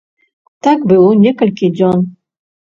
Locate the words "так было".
0.67-1.11